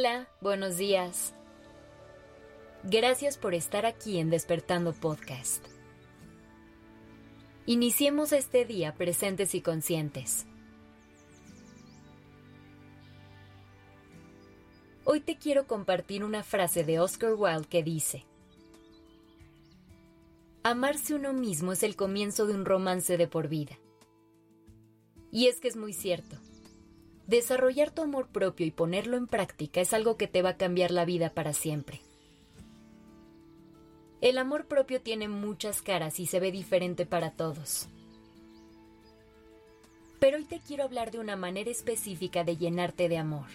Hola, 0.00 0.30
buenos 0.40 0.78
días. 0.78 1.34
Gracias 2.84 3.36
por 3.36 3.52
estar 3.52 3.84
aquí 3.84 4.16
en 4.16 4.30
Despertando 4.30 4.94
Podcast. 4.94 5.62
Iniciemos 7.66 8.32
este 8.32 8.64
día 8.64 8.94
presentes 8.94 9.54
y 9.54 9.60
conscientes. 9.60 10.46
Hoy 15.04 15.20
te 15.20 15.36
quiero 15.36 15.66
compartir 15.66 16.24
una 16.24 16.44
frase 16.44 16.82
de 16.82 16.98
Oscar 16.98 17.34
Wilde 17.34 17.68
que 17.68 17.82
dice, 17.82 18.24
Amarse 20.62 21.14
uno 21.14 21.34
mismo 21.34 21.72
es 21.72 21.82
el 21.82 21.94
comienzo 21.94 22.46
de 22.46 22.54
un 22.54 22.64
romance 22.64 23.18
de 23.18 23.28
por 23.28 23.48
vida. 23.48 23.78
Y 25.30 25.48
es 25.48 25.60
que 25.60 25.68
es 25.68 25.76
muy 25.76 25.92
cierto. 25.92 26.38
Desarrollar 27.30 27.92
tu 27.92 28.02
amor 28.02 28.26
propio 28.26 28.66
y 28.66 28.72
ponerlo 28.72 29.16
en 29.16 29.28
práctica 29.28 29.80
es 29.80 29.92
algo 29.92 30.16
que 30.16 30.26
te 30.26 30.42
va 30.42 30.48
a 30.48 30.56
cambiar 30.56 30.90
la 30.90 31.04
vida 31.04 31.30
para 31.30 31.52
siempre. 31.52 32.00
El 34.20 34.36
amor 34.36 34.66
propio 34.66 35.00
tiene 35.00 35.28
muchas 35.28 35.80
caras 35.80 36.18
y 36.18 36.26
se 36.26 36.40
ve 36.40 36.50
diferente 36.50 37.06
para 37.06 37.30
todos. 37.30 37.86
Pero 40.18 40.38
hoy 40.38 40.44
te 40.44 40.58
quiero 40.58 40.82
hablar 40.82 41.12
de 41.12 41.20
una 41.20 41.36
manera 41.36 41.70
específica 41.70 42.42
de 42.42 42.56
llenarte 42.56 43.08
de 43.08 43.18
amor. 43.18 43.46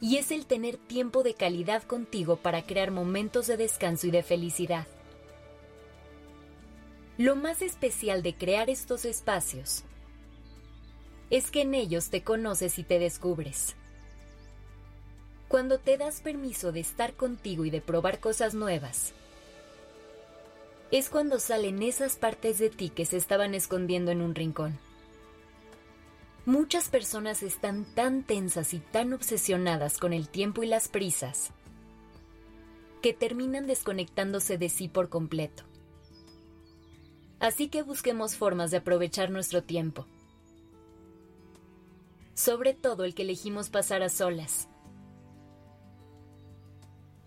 Y 0.00 0.16
es 0.16 0.32
el 0.32 0.46
tener 0.46 0.76
tiempo 0.76 1.22
de 1.22 1.34
calidad 1.34 1.84
contigo 1.84 2.34
para 2.34 2.66
crear 2.66 2.90
momentos 2.90 3.46
de 3.46 3.56
descanso 3.56 4.08
y 4.08 4.10
de 4.10 4.24
felicidad. 4.24 4.88
Lo 7.16 7.36
más 7.36 7.62
especial 7.62 8.24
de 8.24 8.34
crear 8.34 8.70
estos 8.70 9.04
espacios 9.04 9.84
es 11.30 11.50
que 11.50 11.62
en 11.62 11.74
ellos 11.74 12.10
te 12.10 12.22
conoces 12.22 12.78
y 12.78 12.84
te 12.84 12.98
descubres. 12.98 13.74
Cuando 15.48 15.78
te 15.78 15.96
das 15.96 16.20
permiso 16.20 16.72
de 16.72 16.80
estar 16.80 17.14
contigo 17.14 17.64
y 17.64 17.70
de 17.70 17.80
probar 17.80 18.18
cosas 18.20 18.54
nuevas, 18.54 19.12
es 20.90 21.08
cuando 21.08 21.38
salen 21.38 21.82
esas 21.82 22.16
partes 22.16 22.58
de 22.58 22.70
ti 22.70 22.90
que 22.90 23.04
se 23.04 23.16
estaban 23.16 23.54
escondiendo 23.54 24.10
en 24.10 24.20
un 24.20 24.34
rincón. 24.34 24.78
Muchas 26.46 26.88
personas 26.88 27.42
están 27.42 27.84
tan 27.84 28.22
tensas 28.22 28.74
y 28.74 28.78
tan 28.78 29.12
obsesionadas 29.12 29.98
con 29.98 30.12
el 30.12 30.28
tiempo 30.28 30.62
y 30.62 30.66
las 30.66 30.88
prisas 30.88 31.50
que 33.00 33.14
terminan 33.14 33.66
desconectándose 33.66 34.56
de 34.56 34.68
sí 34.68 34.88
por 34.88 35.08
completo. 35.08 35.62
Así 37.38 37.68
que 37.68 37.82
busquemos 37.82 38.36
formas 38.36 38.70
de 38.70 38.78
aprovechar 38.78 39.30
nuestro 39.30 39.62
tiempo 39.62 40.06
sobre 42.34 42.74
todo 42.74 43.04
el 43.04 43.14
que 43.14 43.22
elegimos 43.22 43.70
pasar 43.70 44.02
a 44.02 44.08
solas. 44.08 44.68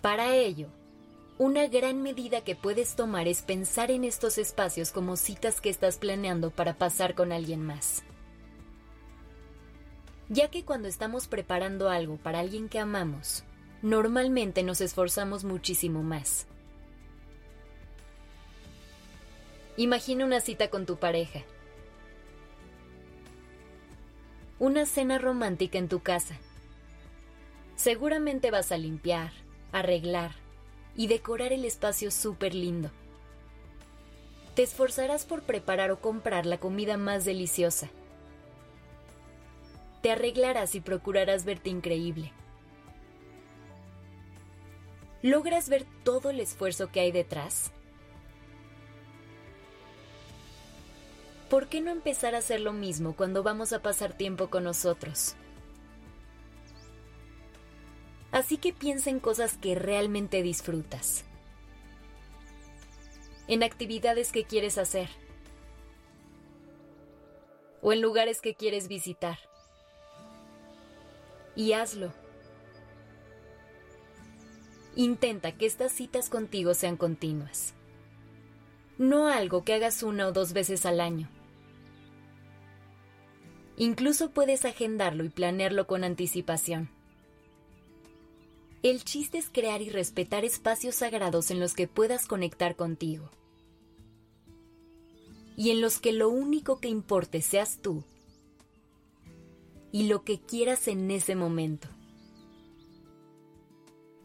Para 0.00 0.34
ello, 0.34 0.68
una 1.38 1.66
gran 1.66 2.02
medida 2.02 2.42
que 2.42 2.56
puedes 2.56 2.96
tomar 2.96 3.28
es 3.28 3.42
pensar 3.42 3.90
en 3.90 4.04
estos 4.04 4.38
espacios 4.38 4.90
como 4.92 5.16
citas 5.16 5.60
que 5.60 5.70
estás 5.70 5.98
planeando 5.98 6.50
para 6.50 6.74
pasar 6.74 7.14
con 7.14 7.32
alguien 7.32 7.64
más. 7.64 8.02
Ya 10.28 10.48
que 10.50 10.64
cuando 10.64 10.88
estamos 10.88 11.26
preparando 11.28 11.90
algo 11.90 12.16
para 12.16 12.40
alguien 12.40 12.68
que 12.68 12.78
amamos, 12.78 13.44
normalmente 13.82 14.62
nos 14.62 14.80
esforzamos 14.80 15.44
muchísimo 15.44 16.02
más. 16.02 16.46
Imagina 19.76 20.24
una 20.24 20.40
cita 20.40 20.70
con 20.70 20.86
tu 20.86 20.96
pareja 20.96 21.42
una 24.64 24.86
cena 24.86 25.18
romántica 25.18 25.76
en 25.76 25.88
tu 25.88 26.00
casa. 26.00 26.38
Seguramente 27.76 28.50
vas 28.50 28.72
a 28.72 28.78
limpiar, 28.78 29.30
arreglar 29.72 30.30
y 30.96 31.06
decorar 31.06 31.52
el 31.52 31.66
espacio 31.66 32.10
súper 32.10 32.54
lindo. 32.54 32.90
Te 34.54 34.62
esforzarás 34.62 35.26
por 35.26 35.42
preparar 35.42 35.90
o 35.90 36.00
comprar 36.00 36.46
la 36.46 36.56
comida 36.56 36.96
más 36.96 37.26
deliciosa. 37.26 37.90
Te 40.00 40.10
arreglarás 40.12 40.74
y 40.74 40.80
procurarás 40.80 41.44
verte 41.44 41.68
increíble. 41.68 42.32
¿Logras 45.20 45.68
ver 45.68 45.84
todo 46.04 46.30
el 46.30 46.40
esfuerzo 46.40 46.90
que 46.90 47.00
hay 47.00 47.12
detrás? 47.12 47.70
¿Por 51.54 51.68
qué 51.68 51.80
no 51.80 51.92
empezar 51.92 52.34
a 52.34 52.38
hacer 52.38 52.60
lo 52.60 52.72
mismo 52.72 53.14
cuando 53.14 53.44
vamos 53.44 53.72
a 53.72 53.80
pasar 53.80 54.12
tiempo 54.12 54.50
con 54.50 54.64
nosotros? 54.64 55.36
Así 58.32 58.56
que 58.56 58.72
piensa 58.72 59.08
en 59.08 59.20
cosas 59.20 59.56
que 59.56 59.76
realmente 59.76 60.42
disfrutas, 60.42 61.22
en 63.46 63.62
actividades 63.62 64.32
que 64.32 64.42
quieres 64.42 64.78
hacer 64.78 65.08
o 67.82 67.92
en 67.92 68.00
lugares 68.00 68.40
que 68.40 68.56
quieres 68.56 68.88
visitar. 68.88 69.38
Y 71.54 71.74
hazlo. 71.74 72.12
Intenta 74.96 75.52
que 75.52 75.66
estas 75.66 75.92
citas 75.92 76.30
contigo 76.30 76.74
sean 76.74 76.96
continuas. 76.96 77.74
No 78.98 79.28
algo 79.28 79.62
que 79.62 79.74
hagas 79.74 80.02
una 80.02 80.26
o 80.26 80.32
dos 80.32 80.52
veces 80.52 80.84
al 80.84 81.00
año. 81.00 81.30
Incluso 83.76 84.30
puedes 84.30 84.64
agendarlo 84.64 85.24
y 85.24 85.28
planearlo 85.28 85.86
con 85.86 86.04
anticipación. 86.04 86.88
El 88.82 89.02
chiste 89.02 89.38
es 89.38 89.48
crear 89.50 89.82
y 89.82 89.88
respetar 89.88 90.44
espacios 90.44 90.96
sagrados 90.96 91.50
en 91.50 91.58
los 91.58 91.74
que 91.74 91.88
puedas 91.88 92.26
conectar 92.26 92.76
contigo. 92.76 93.30
Y 95.56 95.70
en 95.70 95.80
los 95.80 95.98
que 95.98 96.12
lo 96.12 96.28
único 96.28 96.78
que 96.80 96.88
importe 96.88 97.40
seas 97.40 97.78
tú 97.80 98.04
y 99.90 100.06
lo 100.06 100.22
que 100.22 100.38
quieras 100.40 100.86
en 100.86 101.10
ese 101.10 101.34
momento. 101.34 101.88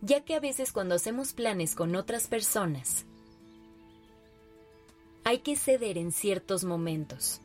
Ya 0.00 0.24
que 0.24 0.34
a 0.34 0.40
veces 0.40 0.72
cuando 0.72 0.94
hacemos 0.94 1.32
planes 1.32 1.74
con 1.74 1.96
otras 1.96 2.26
personas, 2.26 3.06
hay 5.24 5.38
que 5.38 5.56
ceder 5.56 5.98
en 5.98 6.12
ciertos 6.12 6.64
momentos 6.64 7.40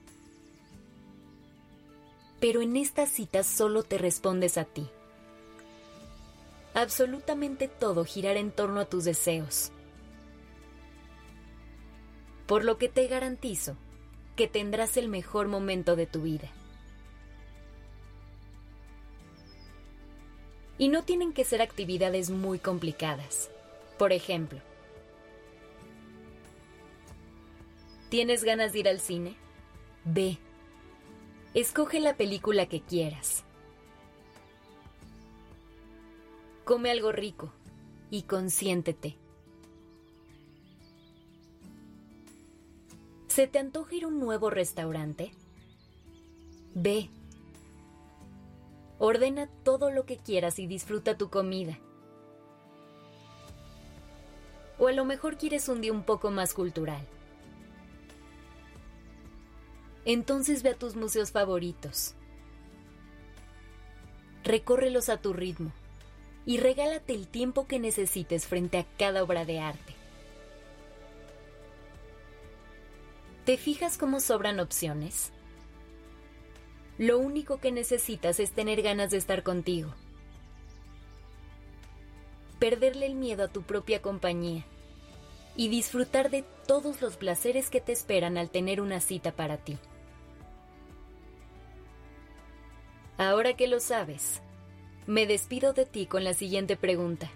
pero 2.43 2.61
en 2.61 2.75
estas 2.75 3.07
citas 3.07 3.47
solo 3.47 3.83
te 3.83 3.97
respondes 3.97 4.57
a 4.57 4.65
ti. 4.65 4.85
Absolutamente 6.73 7.69
todo 7.69 8.03
girará 8.03 8.37
en 8.37 8.51
torno 8.51 8.81
a 8.81 8.85
tus 8.85 9.05
deseos. 9.05 9.71
Por 12.45 12.65
lo 12.65 12.77
que 12.77 12.89
te 12.89 13.07
garantizo 13.07 13.77
que 14.35 14.49
tendrás 14.49 14.97
el 14.97 15.07
mejor 15.07 15.47
momento 15.47 15.95
de 15.95 16.05
tu 16.05 16.23
vida. 16.23 16.49
Y 20.77 20.89
no 20.89 21.03
tienen 21.05 21.31
que 21.31 21.45
ser 21.45 21.61
actividades 21.61 22.29
muy 22.29 22.59
complicadas. 22.59 23.51
Por 23.97 24.11
ejemplo, 24.11 24.59
¿tienes 28.09 28.43
ganas 28.43 28.73
de 28.73 28.79
ir 28.79 28.89
al 28.89 28.99
cine? 28.99 29.37
Ve 30.03 30.39
Escoge 31.53 31.99
la 31.99 32.17
película 32.17 32.65
que 32.65 32.81
quieras. 32.81 33.43
Come 36.65 36.89
algo 36.89 37.11
rico 37.11 37.53
y 38.09 38.23
consiéntete. 38.23 39.17
¿Se 43.27 43.45
te 43.45 43.59
antoja 43.59 43.93
ir 43.93 44.05
a 44.05 44.07
un 44.07 44.19
nuevo 44.19 44.49
restaurante? 44.49 45.31
Ve. 46.73 47.11
Ordena 48.97 49.47
todo 49.63 49.91
lo 49.91 50.07
que 50.07 50.17
quieras 50.17 50.57
y 50.57 50.65
disfruta 50.65 51.19
tu 51.19 51.29
comida. 51.29 51.77
O 54.79 54.87
a 54.87 54.91
lo 54.91 55.05
mejor 55.05 55.37
quieres 55.37 55.69
un 55.69 55.81
día 55.81 55.93
un 55.93 56.03
poco 56.03 56.31
más 56.31 56.55
cultural 56.55 57.07
entonces 60.05 60.63
ve 60.63 60.71
a 60.71 60.77
tus 60.77 60.95
museos 60.95 61.31
favoritos. 61.31 62.15
Recórrelos 64.43 65.09
a 65.09 65.17
tu 65.17 65.33
ritmo 65.33 65.71
y 66.45 66.57
regálate 66.57 67.13
el 67.13 67.27
tiempo 67.27 67.67
que 67.67 67.79
necesites 67.79 68.45
frente 68.47 68.77
a 68.77 68.85
cada 68.97 69.23
obra 69.23 69.45
de 69.45 69.59
arte. 69.59 69.93
¿Te 73.45 73.57
fijas 73.57 73.97
cómo 73.97 74.19
sobran 74.19 74.59
opciones? 74.59 75.31
Lo 76.97 77.17
único 77.19 77.59
que 77.59 77.71
necesitas 77.71 78.39
es 78.39 78.51
tener 78.51 78.81
ganas 78.81 79.11
de 79.11 79.17
estar 79.17 79.43
contigo. 79.43 79.93
Perderle 82.59 83.07
el 83.07 83.15
miedo 83.15 83.43
a 83.43 83.47
tu 83.47 83.63
propia 83.63 84.01
compañía 84.01 84.65
y 85.55 85.67
disfrutar 85.67 86.29
de 86.29 86.43
todos 86.67 87.01
los 87.01 87.17
placeres 87.17 87.69
que 87.69 87.81
te 87.81 87.91
esperan 87.91 88.37
al 88.37 88.49
tener 88.49 88.79
una 88.79 88.99
cita 88.99 89.31
para 89.33 89.57
ti. 89.57 89.77
Ahora 93.17 93.53
que 93.53 93.67
lo 93.67 93.79
sabes, 93.79 94.41
Me 95.05 95.27
despido 95.27 95.73
de 95.73 95.85
ti 95.85 96.05
con 96.05 96.23
la 96.23 96.33
siguiente 96.33 96.77
pregunta. 96.77 97.29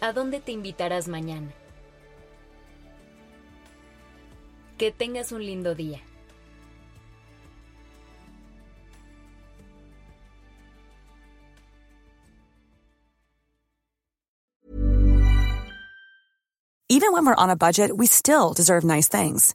¿A 0.00 0.12
dónde 0.12 0.40
te 0.40 0.52
invitarás 0.52 1.08
mañana? 1.08 1.52
Que 4.78 4.90
tengas 4.90 5.30
un 5.30 5.44
lindo 5.44 5.74
día. 5.74 6.00
Even 16.88 17.12
when 17.12 17.24
we're 17.26 17.34
on 17.34 17.50
a 17.50 17.56
budget, 17.56 17.90
we 17.96 18.06
still 18.06 18.52
deserve 18.54 18.84
nice 18.84 19.08
things. 19.08 19.54